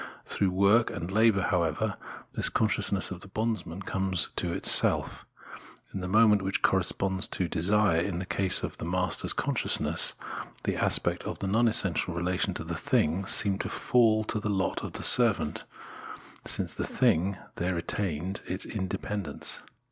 Through 0.25 0.49
work 0.49 0.89
and 0.89 1.11
labour, 1.11 1.43
however, 1.43 1.95
this 2.33 2.49
consciousness 2.49 3.11
of 3.11 3.21
the 3.21 3.27
bondsman 3.27 3.83
comes 3.83 4.31
to 4.37 4.51
itself. 4.51 5.27
In 5.93 5.99
the 5.99 6.07
moment 6.07 6.41
which 6.41 6.63
corresponds 6.63 7.27
to 7.27 7.47
desire 7.47 7.99
in 7.99 8.17
the 8.17 8.25
case 8.25 8.63
of 8.63 8.79
the 8.79 8.85
master's 8.85 9.31
consciousness, 9.31 10.15
the 10.63 10.75
aspect 10.75 11.23
of 11.25 11.37
the 11.37 11.45
non 11.45 11.67
essential 11.67 12.15
relation 12.15 12.55
to 12.55 12.63
the 12.63 12.73
thing 12.73 13.27
seemed 13.27 13.61
to 13.61 13.69
fall 13.69 14.23
to 14.23 14.39
the 14.39 14.49
lot 14.49 14.83
of 14.83 14.93
the 14.93 15.03
servant, 15.03 15.65
since 16.47 16.73
the 16.73 16.83
thing 16.83 17.37
there 17.57 17.75
retained 17.75 18.41
its 18.47 18.65
independence. 18.65 19.61